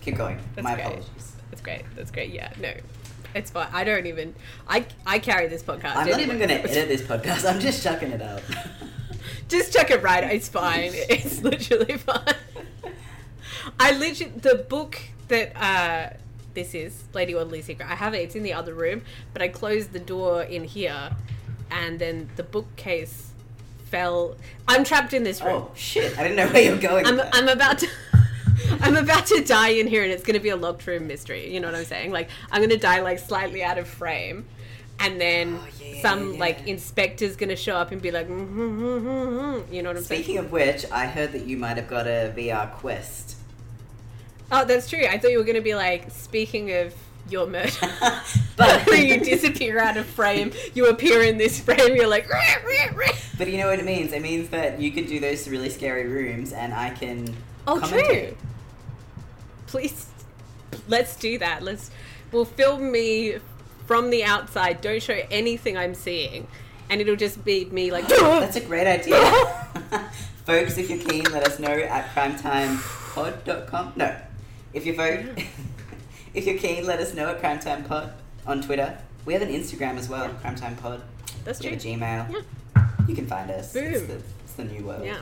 [0.01, 0.39] Keep going.
[0.55, 0.85] That's my great.
[0.85, 1.35] apologies.
[1.49, 1.83] That's great.
[1.95, 2.31] That's great.
[2.31, 2.71] Yeah, no,
[3.33, 3.67] it's fine.
[3.73, 4.35] I don't even.
[4.67, 5.95] I I carry this podcast.
[5.95, 7.49] I'm not even going to edit this podcast.
[7.51, 8.43] I'm just chucking it out.
[9.49, 10.23] Just chuck it right.
[10.25, 10.91] It's fine.
[10.93, 12.35] It's literally fine.
[13.79, 16.15] I literally the book that uh
[16.53, 17.89] this is Lady Audley's Secret.
[17.89, 18.19] I have it.
[18.19, 19.01] It's in the other room,
[19.33, 21.11] but I closed the door in here,
[21.69, 23.31] and then the bookcase
[23.85, 24.37] fell.
[24.67, 25.65] I'm trapped in this room.
[25.67, 26.17] oh, shit.
[26.17, 27.05] I didn't know where you were going.
[27.05, 27.19] I'm.
[27.33, 27.87] I'm about to.
[28.81, 31.53] I'm about to die in here, and it's going to be a locked room mystery.
[31.53, 32.11] You know what I'm saying?
[32.11, 34.45] Like I'm going to die like slightly out of frame,
[34.99, 36.39] and then Oh, yeah, some yeah.
[36.39, 39.73] like inspector's going to show up and be like, mm mm mm mm, mm.
[39.73, 40.23] you know what I'm saying?
[40.23, 43.34] Speaking of which, I heard that you might have got a VR Quest.
[44.51, 45.05] Oh, that's true.
[45.05, 46.93] I thought you were going to be like, speaking of
[47.29, 47.71] your murder.
[48.57, 52.29] But- you disappear out of frame, you appear in this frame, you're like.
[53.37, 54.13] But you know what it means?
[54.13, 57.35] It means that you could do those really scary rooms and I can.
[57.67, 58.27] oh, commentate.
[58.27, 58.37] true.
[59.67, 60.07] Please,
[60.87, 61.63] let's do that.
[61.63, 61.91] Let's,
[62.31, 63.39] we'll film me
[63.87, 64.79] from the outside.
[64.81, 66.47] Don't show anything I'm seeing.
[66.89, 69.19] And it'll just be me like, That's a great idea.
[70.45, 73.93] Folks, if you're keen, let us know at crimetimepod.com.
[73.95, 74.15] No.
[74.75, 75.25] If you're vote,
[76.33, 78.11] if you're keen, let us know at crimetimepod
[78.45, 78.97] on Twitter.
[79.25, 81.01] We have an Instagram as well, crimetimepod.
[81.45, 81.77] That's We true.
[81.77, 81.87] have a
[82.29, 82.43] Gmail.
[82.75, 82.87] Yeah.
[83.07, 83.73] You can find us.
[83.73, 84.07] It's Boom.
[84.07, 85.05] the, it's the new world.
[85.05, 85.21] Yeah.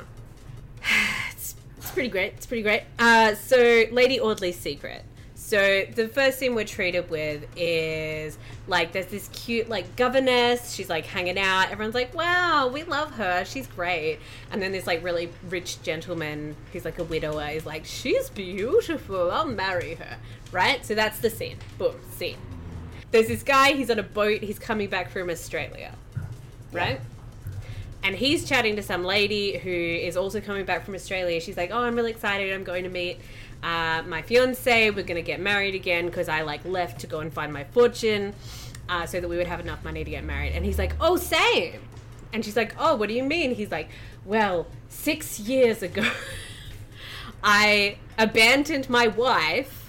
[1.32, 2.34] It's, it's pretty great.
[2.34, 2.84] It's pretty great.
[2.98, 3.58] Uh, so,
[3.92, 5.04] Lady Audley's secret.
[5.45, 10.73] So, the first scene we're treated with is like there's this cute, like, governess.
[10.73, 11.69] She's like hanging out.
[11.69, 13.43] Everyone's like, wow, we love her.
[13.43, 14.19] She's great.
[14.51, 19.32] And then this, like, really rich gentleman who's like a widower is like, she's beautiful.
[19.32, 20.17] I'll marry her.
[20.53, 20.84] Right?
[20.86, 21.58] So, that's the scene.
[21.77, 22.38] Boom, scene.
[23.12, 24.41] There's this guy, he's on a boat.
[24.41, 25.93] He's coming back from Australia.
[26.71, 27.01] Right?
[28.03, 31.39] and he's chatting to some lady who is also coming back from Australia.
[31.39, 32.51] She's like, "Oh, I'm really excited.
[32.51, 33.17] I'm going to meet
[33.63, 34.89] uh, my fiance.
[34.89, 38.34] We're to get married again because I like left to go and find my fortune,
[38.89, 41.15] uh, so that we would have enough money to get married." And he's like, "Oh,
[41.15, 41.80] same."
[42.34, 43.89] And she's like, "Oh, what do you mean?" He's like,
[44.26, 46.12] "Well, six years ago,
[47.43, 49.80] I abandoned my wife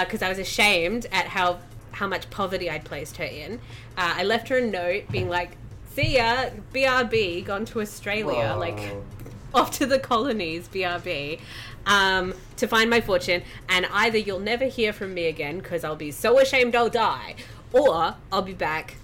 [0.00, 1.58] because I was ashamed at how
[1.92, 3.54] how much poverty I'd placed her in.
[3.96, 5.56] Uh, I left her a note being like,
[5.94, 8.58] "See ya, BRB, gone to Australia, Whoa.
[8.58, 8.94] like
[9.54, 11.40] off to the colonies, BRB."
[11.86, 15.96] Um, to find my fortune, and either you'll never hear from me again because I'll
[15.96, 17.34] be so ashamed I'll die,
[17.72, 18.96] or I'll be back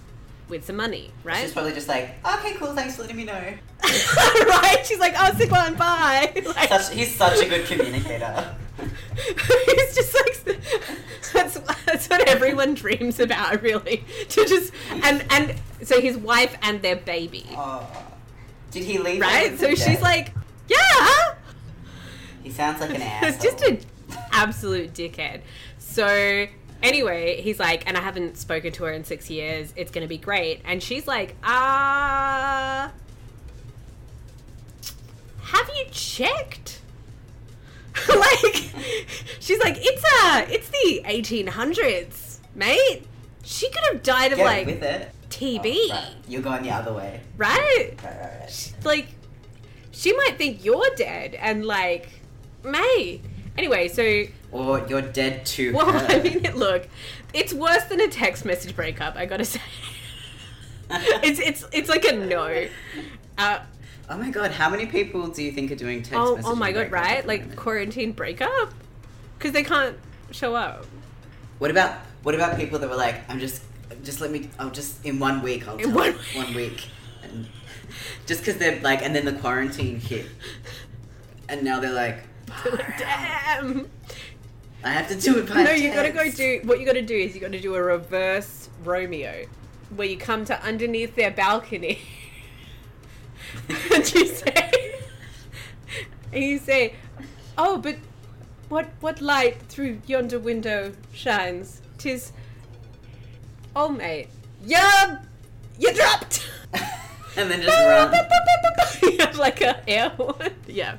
[0.47, 1.41] with some money, right?
[1.41, 3.33] She's probably just like, okay, cool, thanks for letting me know.
[3.83, 4.81] right?
[4.85, 8.55] She's like, "Oh, sick one, bye." Like- Such, he's such a good communicator.
[9.17, 10.61] it's just like
[11.33, 14.05] that's that's what everyone dreams about, really.
[14.29, 17.85] To just and and so his wife and their baby, Oh.
[18.71, 19.19] Did he leave?
[19.21, 19.57] right?
[19.59, 20.33] So she's like,
[20.67, 21.35] yeah.
[22.49, 23.35] He sounds like an ass.
[23.35, 23.79] It's just an
[24.31, 25.41] absolute dickhead.
[25.77, 26.47] So
[26.81, 29.71] anyway, he's like, and I haven't spoken to her in six years.
[29.75, 30.61] It's gonna be great.
[30.65, 32.91] And she's like, ah,
[35.43, 36.81] have you checked?
[38.09, 38.73] like,
[39.39, 43.03] she's like, it's uh it's the 1800s, mate.
[43.43, 45.11] She could have died of Get like with it.
[45.29, 46.13] TB, Oh, right.
[46.27, 47.21] You're going the other way.
[47.37, 47.95] right?
[48.03, 48.73] Right, right, right.
[48.83, 49.07] like
[49.91, 52.09] she might think you're dead and like
[52.63, 53.21] mate!
[53.57, 56.05] Anyway so Or you're dead to well her.
[56.09, 56.87] i mean look
[57.33, 59.61] it's worse than a text message breakup i gotta say.
[60.91, 62.67] It's it's it's like a no.
[63.37, 63.57] Uh,
[64.09, 66.73] oh my god, how many people do you think are doing text oh, oh my
[66.73, 67.25] god right?
[67.25, 68.73] like quarantine breakup?
[69.37, 69.95] Because they can't
[70.31, 70.85] show up.
[71.59, 73.63] What about what about people that were like, I'm just
[74.03, 76.89] just let me I'll just in one week I'll In tell one one week.
[77.23, 77.47] And
[78.25, 80.25] just because they're like and then the quarantine hit.
[81.47, 82.17] And now they're like
[82.97, 83.89] damn.
[84.83, 87.15] I have to do it by no you gotta go do what you gotta do
[87.15, 89.45] is you gotta do a reverse romeo
[89.95, 91.99] where you come to underneath their balcony.
[93.67, 94.95] And you say
[96.31, 96.93] and you say
[97.57, 97.95] oh but
[98.69, 101.81] what what light through yonder window shines?
[101.97, 102.31] Tis
[103.75, 104.27] oh mate
[104.63, 105.19] yeah
[105.77, 106.47] you dropped.
[107.37, 109.37] And then just run.
[109.37, 110.51] like a air horn.
[110.67, 110.97] Yeah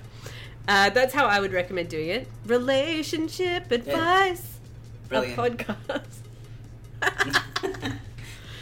[0.69, 2.29] uh, that's how I would recommend doing it.
[2.47, 4.59] Relationship advice.
[5.09, 5.39] Brilliant.
[5.39, 6.19] A podcast.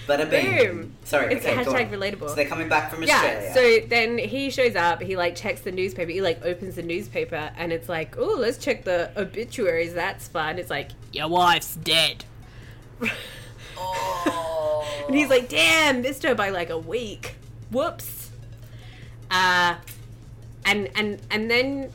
[0.08, 0.56] Bada bing.
[0.56, 0.92] Boom.
[1.04, 2.28] Sorry, It's okay, hashtag relatable.
[2.28, 3.42] So they're coming back from Australia.
[3.42, 6.82] Yeah, so then he shows up, he like checks the newspaper, he like opens the
[6.82, 10.58] newspaper and it's like, oh, let's check the obituaries, that's fun.
[10.58, 12.24] It's like, your wife's dead.
[13.76, 14.84] oh.
[15.06, 17.36] And he's like, damn, missed her by like a week.
[17.70, 18.30] Whoops.
[19.30, 19.76] Uh
[20.64, 21.92] and and and then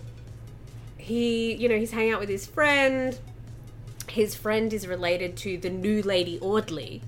[0.97, 3.17] he you know, he's hanging out with his friend.
[4.10, 7.02] His friend is related to the new lady Audley,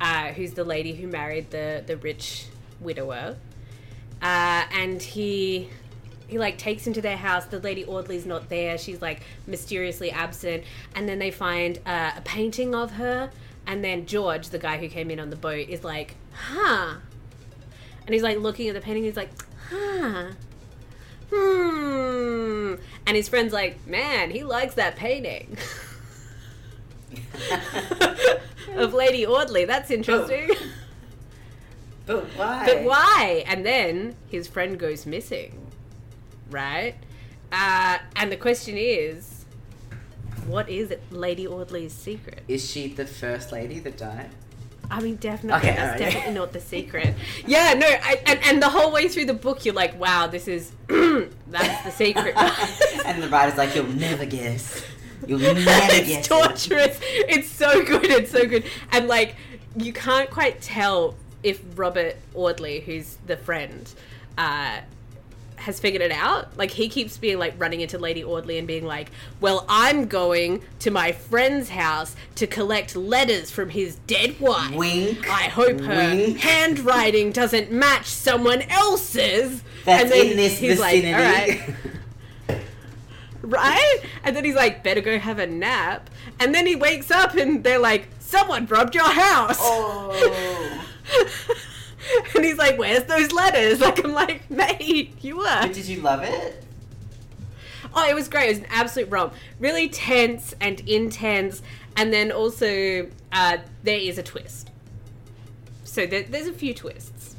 [0.00, 2.46] uh, who's the lady who married the the rich
[2.80, 3.36] widower.
[4.20, 5.68] Uh, and he
[6.32, 7.44] he like takes him to their house.
[7.44, 8.78] The lady Audley's not there.
[8.78, 10.64] She's like mysteriously absent.
[10.94, 13.30] And then they find uh, a painting of her.
[13.66, 16.94] And then George, the guy who came in on the boat, is like, huh.
[18.06, 19.04] And he's like looking at the painting.
[19.04, 19.30] He's like,
[19.72, 20.30] huh.
[21.32, 22.74] Hmm.
[23.06, 25.56] And his friend's like, man, he likes that painting.
[28.76, 29.64] of Lady Audley.
[29.64, 30.50] That's interesting.
[32.06, 32.66] But why?
[32.66, 33.44] But why?
[33.46, 35.70] And then his friend goes missing,
[36.50, 36.94] right?
[37.52, 39.44] Uh, and the question is,
[40.46, 42.42] what is Lady Audley's secret?
[42.48, 44.30] Is she the first lady that died?
[44.92, 45.98] I mean, definitely, Okay, that's alright.
[45.98, 47.14] definitely not the secret.
[47.46, 50.46] yeah, no, I, and, and the whole way through the book, you're like, wow, this
[50.48, 52.34] is that's the secret.
[53.06, 54.84] and the writer's like, you'll never guess.
[55.26, 56.26] You'll never it's guess.
[56.26, 56.98] it." torturous.
[57.02, 58.04] It's so good.
[58.04, 58.64] It's so good.
[58.90, 59.36] And like,
[59.76, 63.90] you can't quite tell if Robert Audley, who's the friend,
[64.36, 64.80] uh,
[65.62, 66.56] has figured it out.
[66.56, 70.62] Like he keeps being like running into Lady Audley and being like, "Well, I'm going
[70.80, 74.74] to my friend's house to collect letters from his dead wife.
[74.74, 76.38] Wink, I hope her wink.
[76.38, 81.14] handwriting doesn't match someone else's." That's and then in this he's like, vicinity.
[81.14, 81.74] "All right."
[83.42, 84.00] right?
[84.24, 86.10] And then he's like, better go have a nap.
[86.40, 89.58] And then he wakes up and they're like, someone robbed your house.
[89.60, 90.84] oh.
[92.34, 93.80] and he's like, where's those letters?
[93.82, 95.44] Like, I'm like, mate, you were.
[95.44, 96.64] But did you love it?
[97.94, 98.46] Oh, it was great.
[98.46, 99.34] It was an absolute romp.
[99.58, 101.62] Really tense and intense.
[101.96, 104.70] And then also, uh, there is a twist.
[105.84, 107.36] So there, there's a few twists.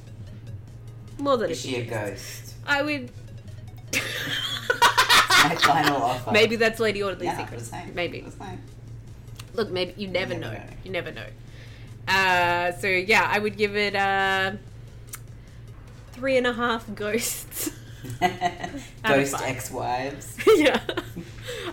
[1.17, 2.53] More than a Is she a ghost?
[2.67, 3.09] I would.
[3.93, 6.31] My final offer.
[6.33, 7.95] Maybe that's Lady Audley's Yeah, secret.
[7.95, 8.25] Maybe.
[9.53, 10.51] Look, maybe you never, never know.
[10.53, 10.63] know.
[10.83, 11.25] You never know.
[12.07, 14.53] Uh, so yeah, I would give it uh,
[16.11, 17.71] three and a half ghosts.
[19.07, 20.37] Ghost ex-wives.
[20.57, 20.81] yeah,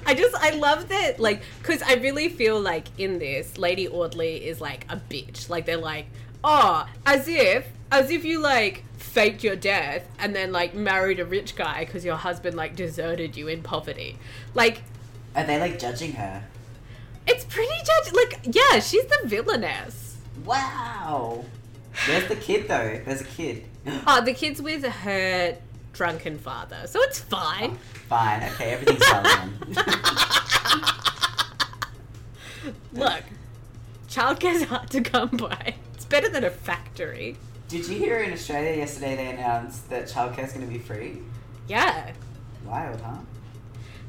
[0.06, 4.36] I just I love that like because I really feel like in this Lady Audley
[4.46, 5.48] is like a bitch.
[5.48, 6.06] Like they're like,
[6.44, 11.24] oh, as if as if you like faked your death and then like married a
[11.24, 14.16] rich guy because your husband like deserted you in poverty.
[14.54, 14.82] Like
[15.34, 16.44] Are they like judging her?
[17.26, 18.12] it's pretty judge.
[18.12, 20.09] Like yeah, she's the villainess.
[20.44, 21.44] Wow.
[22.06, 23.00] Where's the kid though?
[23.04, 23.64] There's a kid.
[24.06, 25.56] Oh, the kid's with her
[25.94, 27.72] drunken father, so it's fine.
[27.72, 28.42] Oh, fine.
[28.42, 29.52] Okay, everything's fine.
[32.92, 33.22] Look,
[34.08, 35.74] childcare's hard to come by.
[35.94, 37.36] It's better than a factory.
[37.68, 41.18] Did you hear in Australia yesterday they announced that childcare's going to be free?
[41.66, 42.12] Yeah,
[42.64, 43.16] Wild, huh?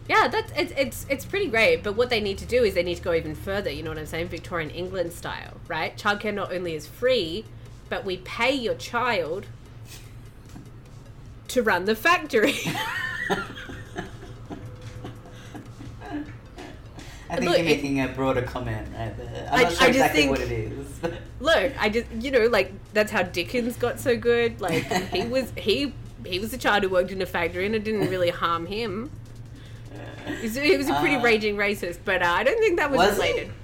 [0.10, 1.84] Yeah, that's it's it's it's pretty great.
[1.84, 3.70] But what they need to do is they need to go even further.
[3.70, 4.28] You know what I'm saying?
[4.28, 5.98] Victorian England style, right?
[5.98, 7.46] Childcare not only is free,
[7.90, 9.46] but we pay your child
[11.50, 12.56] to run the factory.
[17.30, 19.48] I think Look, you're it- making a broader comment right there.
[19.52, 20.88] I'm I- not sure I just exactly think- what it is.
[21.02, 24.60] but- Look, I just you know like that's how Dickens got so good.
[24.62, 24.84] Like
[25.14, 25.94] he was he
[26.26, 29.10] he was a child who worked in a factory and it didn't really harm him.
[30.26, 32.90] He was, he was a pretty Uh, raging racist, but uh, I don't think that
[32.92, 33.32] was, Was he?
[33.32, 33.52] related.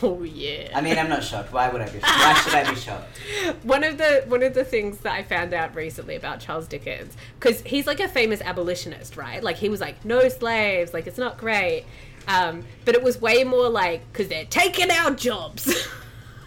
[0.00, 0.68] Oh yeah.
[0.76, 1.52] I mean, I'm not shocked.
[1.52, 2.04] Why would I be shocked?
[2.04, 3.18] Why should I be shocked?
[3.64, 7.16] one of the one of the things that I found out recently about Charles Dickens,
[7.40, 9.42] because he's like a famous abolitionist, right?
[9.42, 11.84] Like he was like, no slaves, like it's not great.
[12.28, 15.68] Um, but it was way more like because they're taking our jobs.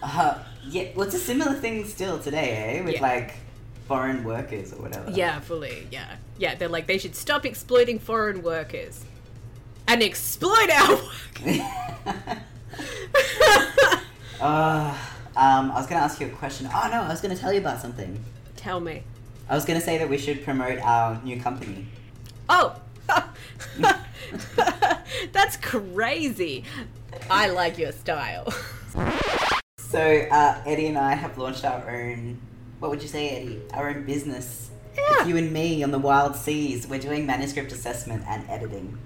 [0.02, 0.38] Uh,
[0.68, 2.84] yeah, well, it's a similar thing still today, eh?
[2.84, 3.02] With Yeah.
[3.02, 3.34] like
[3.88, 5.10] foreign workers or whatever.
[5.10, 5.86] yeah, fully.
[5.90, 6.54] Yeah, yeah.
[6.54, 9.04] They're like they should stop exploiting foreign workers
[9.88, 12.42] and exploit our work.
[14.38, 14.94] Uh,
[15.34, 16.68] um, I was going to ask you a question.
[16.72, 18.22] Oh, no, I was going to tell you about something.
[18.54, 19.02] Tell me.
[19.48, 21.86] I was going to say that we should promote our new company.
[22.48, 22.78] Oh.
[25.32, 26.64] That's crazy.
[27.30, 28.52] I like your style.
[29.78, 32.38] So, uh, Eddie and I have launched our own,
[32.80, 33.62] what would you say, Eddie?
[33.72, 34.70] Our own business.
[34.96, 35.02] Yeah.
[35.20, 36.86] It's you and me on the wild seas.
[36.86, 38.98] We're doing manuscript assessment and editing.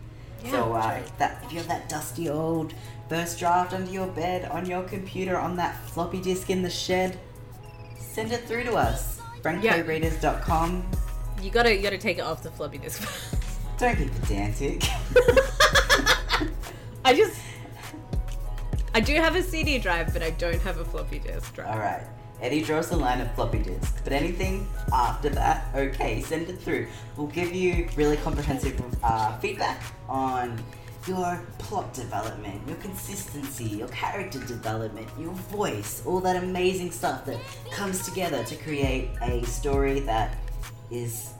[0.44, 2.74] Yeah, so, uh, that, if you have that dusty old
[3.08, 7.18] first draft under your bed, on your computer, on that floppy disk in the shed,
[7.98, 9.20] send it through to us.
[9.42, 10.90] FrancoReaders.com.
[11.42, 13.02] You gotta you gotta take it off the floppy disk.
[13.78, 14.82] Don't be pedantic.
[17.04, 17.40] I just
[18.94, 21.68] I do have a CD drive, but I don't have a floppy disk drive.
[21.68, 22.02] Alright.
[22.40, 26.86] Eddie draws the line of floppy disk, but anything after that, okay, send it through.
[27.16, 30.62] We'll give you really comprehensive uh, feedback on
[31.06, 37.38] your plot development, your consistency, your character development, your voice, all that amazing stuff that
[37.72, 40.36] comes together to create a story that
[40.90, 41.32] is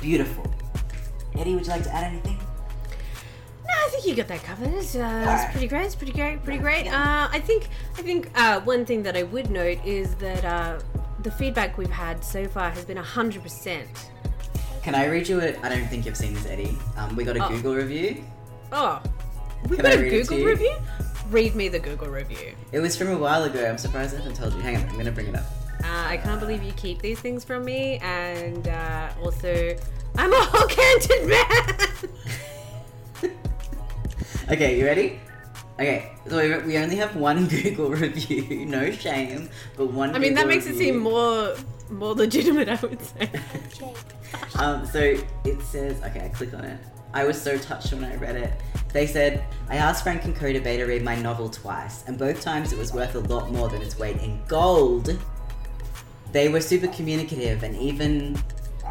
[0.00, 0.44] beautiful.
[1.38, 2.38] Eddie, would you like to add anything?
[4.02, 4.74] Think you got that covered.
[4.74, 5.84] It's, uh, it's pretty great.
[5.86, 6.42] It's pretty great.
[6.42, 6.88] Pretty great.
[6.88, 10.80] Uh, I think I think uh, one thing that I would note is that uh,
[11.22, 13.88] the feedback we've had so far has been hundred percent.
[14.82, 15.56] Can I read you it?
[15.62, 16.76] I don't think you've seen this, Eddie.
[16.96, 17.48] Um, we got a Oh.
[17.50, 18.24] Google review.
[18.72, 19.00] Oh,
[19.68, 20.76] Can got I a read it to Google review.
[21.30, 22.54] Read me the Google review.
[22.72, 23.64] It was from a while ago.
[23.64, 24.60] I'm surprised I haven't told you.
[24.62, 25.44] Hang on, I'm gonna bring it up.
[25.84, 29.76] Uh, I can't believe you keep these things from me, and uh, also,
[30.16, 31.28] I'm a hook-handed
[32.08, 32.10] man.
[34.50, 35.20] Okay, you ready?
[35.74, 38.66] Okay, so we, we only have one Google review.
[38.66, 40.14] No shame, but one.
[40.14, 41.54] I mean, that makes it seem more
[41.90, 42.68] more legitimate.
[42.68, 43.30] I would say.
[44.54, 44.98] Um, so
[45.44, 46.78] it says, okay, I click on it.
[47.12, 48.52] I was so touched when I read it.
[48.92, 52.40] They said, I asked Frank and Coda Bay to read my novel twice, and both
[52.40, 55.18] times it was worth a lot more than its weight in gold.
[56.32, 58.42] They were super communicative and even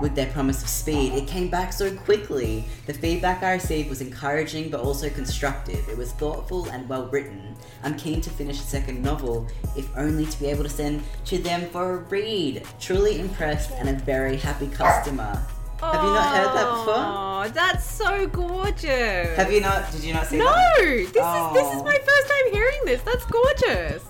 [0.01, 2.65] with their promise of speed, it came back so quickly.
[2.87, 5.87] The feedback I received was encouraging but also constructive.
[5.87, 7.55] It was thoughtful and well written.
[7.83, 11.37] I'm keen to finish the second novel, if only to be able to send to
[11.37, 12.63] them for a read.
[12.79, 15.41] Truly impressed and a very happy customer.
[15.79, 16.93] Have you not heard that before?
[16.97, 19.35] Oh, that's so gorgeous.
[19.35, 19.91] Have you not?
[19.91, 20.77] Did you not see No, that?
[20.77, 21.83] this is this is Oh.
[21.83, 23.01] my first time hearing this.
[23.01, 24.03] That's gorgeous.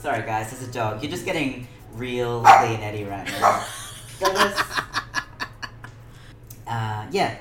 [0.00, 1.02] Sorry, guys, there's a dog.
[1.02, 3.64] You're just getting real Lee and Eddie right now.
[4.20, 4.84] That was-
[6.68, 7.36] uh, yeah.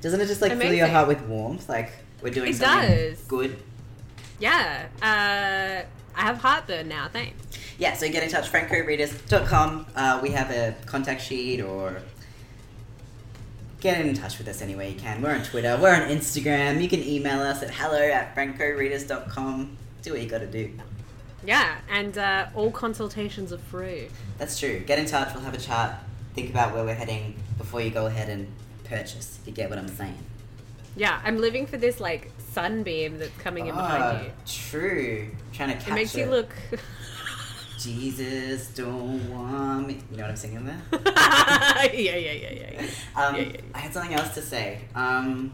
[0.00, 1.68] Doesn't it just like fill your heart with warmth?
[1.68, 3.20] Like we're doing It something does.
[3.22, 3.56] good.
[4.40, 4.86] Yeah.
[5.00, 5.86] Uh,
[6.18, 7.08] I have heartburn now.
[7.12, 7.36] Thanks.
[7.78, 9.86] Yeah, so get in touch, francoreaders.com.
[9.96, 12.02] Uh, we have a contact sheet or
[13.80, 15.22] get in touch with us any way you can.
[15.22, 16.82] We're on Twitter, we're on Instagram.
[16.82, 19.76] You can email us at hello at francoreaders.com.
[20.02, 20.70] Do what you gotta do.
[21.44, 24.08] Yeah, and uh, all consultations are free.
[24.38, 24.80] That's true.
[24.80, 26.04] Get in touch, we'll have a chat.
[26.34, 28.46] Think about where we're heading before you go ahead and
[28.84, 30.18] purchase, if you get what I'm saying.
[30.96, 34.30] Yeah, I'm living for this like sunbeam that's coming in behind Ah, you.
[34.46, 35.28] True.
[35.52, 36.50] Trying to catch It makes you look.
[37.78, 39.98] Jesus, don't want me.
[40.10, 40.80] You know what I'm singing there?
[40.92, 42.80] yeah, yeah, yeah, yeah, yeah.
[43.16, 43.60] Um, Yeah, yeah, yeah.
[43.74, 44.80] I had something else to say.
[44.94, 45.52] Um,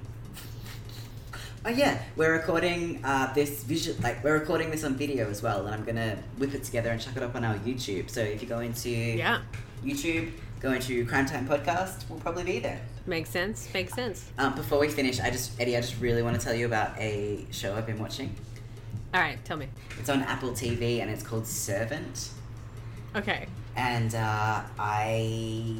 [1.65, 5.67] oh yeah, we're recording uh, this visual, like we're recording this on video as well,
[5.67, 8.11] and I'm gonna whip it together and chuck it up on our YouTube.
[8.11, 9.41] So if you go into Yeah,
[9.85, 12.81] YouTube, go into Crime Time Podcast, we'll probably be there.
[13.07, 13.69] makes sense.
[13.73, 14.31] Makes sense.
[14.39, 16.99] Um, before we finish, I just Eddie, I just really want to tell you about
[16.99, 18.35] a show I've been watching.
[19.15, 19.69] All right, tell me.
[19.99, 22.31] It's on Apple TV and it's called Servant.
[23.17, 23.47] Okay.
[23.75, 25.73] And uh, I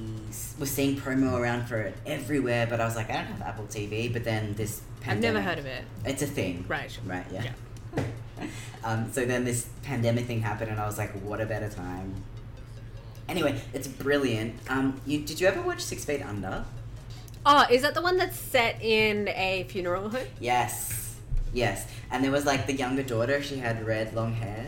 [0.59, 3.67] was seeing promo around for it everywhere, but I was like, I don't have Apple
[3.67, 4.11] TV.
[4.13, 5.85] But then this I've never heard of it.
[6.05, 6.65] It's a thing.
[6.69, 6.97] Right.
[7.05, 7.53] Right, yeah.
[8.85, 12.15] um, so then this pandemic thing happened, and I was like, what a better time.
[13.29, 14.55] Anyway, it's brilliant.
[14.69, 16.65] Um, you, did you ever watch Six Feet Under?
[17.45, 20.27] Oh, is that the one that's set in a funeral home?
[20.41, 21.17] Yes.
[21.53, 21.87] Yes.
[22.11, 24.67] And there was like the younger daughter, she had red long hair.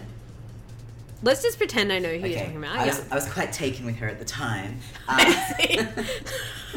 [1.23, 2.77] Let's just pretend I know who you're talking about.
[2.77, 2.97] I, yeah.
[2.97, 4.79] was, I was quite taken with her at the time.
[5.59, 5.79] See.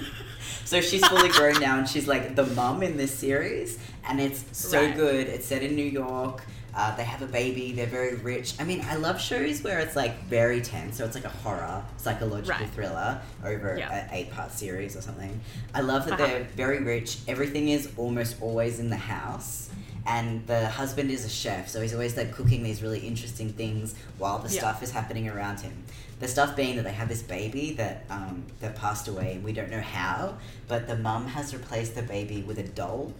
[0.65, 4.43] so she's fully grown now, and she's like the mum in this series, and it's
[4.51, 4.95] so Right.
[4.95, 5.27] good.
[5.27, 6.43] It's set in New York.
[6.75, 7.71] Uh, they have a baby.
[7.71, 8.55] They're very rich.
[8.59, 10.97] I mean, I love shows where it's like very tense.
[10.97, 12.69] So it's like a horror, psychological Right.
[12.73, 13.93] thriller over Yeah.
[13.93, 15.39] an eight-part series or something.
[15.75, 16.25] I love that Uh-huh.
[16.27, 17.17] they're very rich.
[17.27, 19.69] Everything is almost always in the house.
[20.05, 23.95] And the husband is a chef, so he's always like cooking these really interesting things
[24.17, 24.59] while the Yeah.
[24.59, 25.71] stuff is happening around him.
[26.19, 29.53] The stuff being that they have this baby that um, that passed away, and we
[29.53, 30.33] don't know how,
[30.67, 33.13] but the mum has replaced the baby with a doll.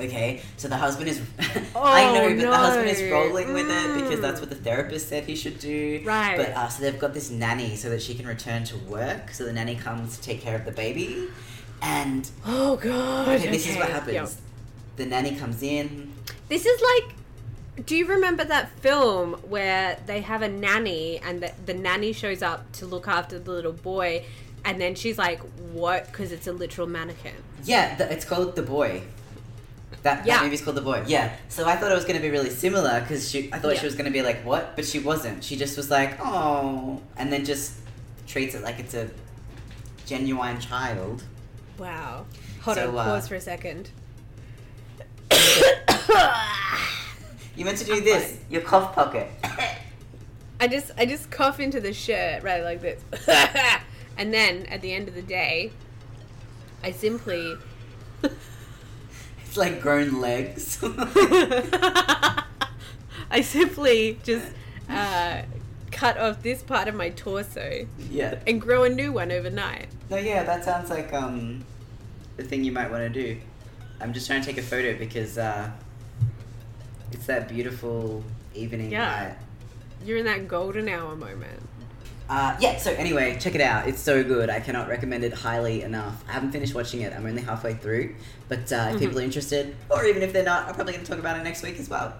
[0.00, 1.20] Okay, so the husband is.
[1.76, 4.22] oh, I know, but the husband is rolling with it because Mm.
[4.22, 6.00] that's what the therapist said he should do.
[6.04, 6.36] Right.
[6.36, 9.30] But uh, so they've got this nanny so that she can return to work.
[9.32, 11.28] So the nanny comes to take care of the baby,
[11.82, 13.28] and oh god.
[13.28, 14.14] okay, this is what happens.
[14.14, 14.28] yep.
[14.96, 16.12] The nanny comes in.
[16.48, 17.14] This is like.
[17.86, 22.42] Do you remember that film where they have a nanny and the, the nanny shows
[22.42, 24.24] up to look after the little boy,
[24.64, 25.40] and then she's like,
[25.72, 27.34] "What?" Because it's a literal mannequin.
[27.64, 29.02] Yeah, the, it's called The Boy.
[30.02, 30.36] That, Yeah.
[30.38, 31.04] that movie's called The Boy.
[31.06, 31.32] Yeah.
[31.48, 33.80] So I thought it was going to be really similar because she, I thought Yeah.
[33.80, 34.74] she was going to be like, what?
[34.76, 35.44] But she wasn't.
[35.44, 37.00] She just was like, oh.
[37.16, 37.74] And then just
[38.26, 39.08] treats it like it's a
[40.06, 41.22] genuine child.
[41.78, 42.26] Wow.
[42.62, 42.98] Hold So, on.
[42.98, 43.90] uh, Pause for a second.
[47.54, 49.28] You meant to do this, your cough pocket.
[50.60, 53.02] I just I just cough into the shirt right like this,
[54.16, 55.70] and then at the end of the day,
[56.82, 57.54] I simply.
[59.52, 60.78] It's like grown legs.
[60.82, 62.42] I
[63.42, 64.50] simply just
[64.88, 65.42] uh,
[65.90, 68.36] cut off this part of my torso yeah.
[68.46, 69.88] and grow a new one overnight.
[70.08, 71.66] No, yeah, that sounds like um,
[72.38, 73.38] the thing you might want to do.
[74.00, 75.70] I'm just trying to take a photo because uh,
[77.10, 79.22] it's that beautiful evening Yeah.
[79.22, 79.36] light.
[80.02, 81.60] You're in that golden hour moment.
[82.32, 83.86] Uh, yeah, so anyway, check it out.
[83.86, 84.48] It's so good.
[84.48, 86.24] I cannot recommend it highly enough.
[86.26, 87.12] I haven't finished watching it.
[87.12, 88.14] I'm only halfway through.
[88.48, 91.10] But uh, if people are interested, or even if they're not, I'm probably going to
[91.10, 92.14] talk about it next week as well.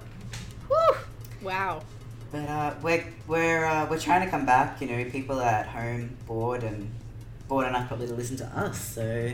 [0.68, 0.96] Whew.
[1.40, 1.82] Wow.
[2.30, 4.82] But uh, we're we're uh, we're trying to come back.
[4.82, 6.90] You know, people are at home bored and
[7.48, 8.78] bored enough probably to listen to us.
[8.78, 9.32] So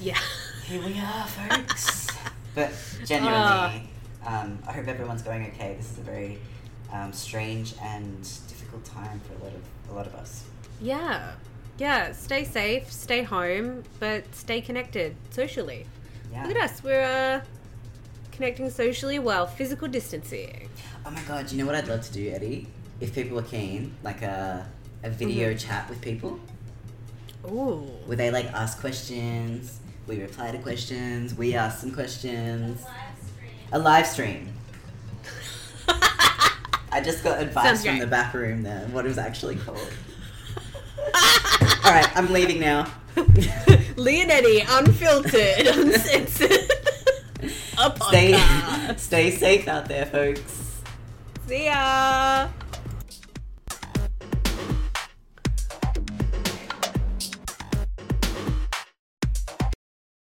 [0.00, 0.18] Yeah.
[0.64, 2.06] here we are, folks.
[2.54, 3.04] but Ah.
[3.04, 3.90] genuinely,
[4.26, 5.74] um, I hope everyone's going okay.
[5.76, 6.38] This is a very
[6.92, 10.44] um, strange and difficult time for a lot of a lot of us.
[10.80, 11.32] Yeah.
[11.78, 12.12] Yeah.
[12.12, 15.86] Stay safe, stay home, but stay connected socially.
[16.32, 16.46] Yeah.
[16.46, 16.82] Look at us.
[16.82, 17.44] We're uh,
[18.32, 20.68] connecting socially while physical distancing.
[21.04, 22.66] Oh my god, you know what I'd love to do, Eddie?
[23.00, 24.66] If people are keen, like a,
[25.02, 25.58] a video Mm-hmm.
[25.68, 26.40] chat with people.
[27.46, 27.86] Ooh.
[28.06, 32.82] where they like ask questions, we reply to questions, we ask some questions.
[33.72, 34.48] A live stream.
[36.96, 38.00] I just got advice Sounds from great.
[38.00, 39.76] the back room there, what it was actually called.
[41.84, 42.90] Alright, I'm leaving now.
[43.96, 46.50] Lee and Eddie, unfiltered, uncensored.
[47.78, 48.98] A Stay podcast.
[48.98, 50.80] stay safe out there, folks.
[51.46, 52.48] See ya.